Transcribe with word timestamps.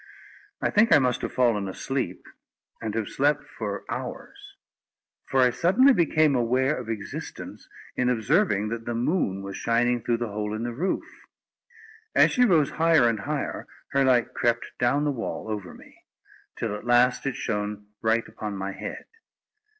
I 0.63 0.71
think 0.71 0.91
I 0.91 0.97
must 0.97 1.21
have 1.21 1.31
fallen 1.31 1.67
asleep, 1.69 2.23
and 2.81 2.95
have 2.95 3.07
slept 3.07 3.43
for 3.43 3.85
hours; 3.87 4.55
for 5.29 5.41
I 5.41 5.51
suddenly 5.51 5.93
became 5.93 6.33
aware 6.35 6.75
of 6.75 6.89
existence, 6.89 7.69
in 7.95 8.09
observing 8.09 8.69
that 8.69 8.85
the 8.87 8.95
moon 8.95 9.43
was 9.43 9.57
shining 9.57 10.01
through 10.01 10.17
the 10.17 10.29
hole 10.29 10.55
in 10.55 10.63
the 10.63 10.73
roof. 10.73 11.03
As 12.15 12.31
she 12.31 12.45
rose 12.45 12.71
higher 12.71 13.07
and 13.07 13.19
higher, 13.19 13.67
her 13.91 14.03
light 14.03 14.33
crept 14.33 14.71
down 14.79 15.03
the 15.03 15.11
wall 15.11 15.47
over 15.47 15.71
me, 15.71 15.95
till 16.57 16.73
at 16.75 16.83
last 16.83 17.27
it 17.27 17.35
shone 17.35 17.85
right 18.01 18.27
upon 18.27 18.57
my 18.57 18.71
head. 18.71 19.05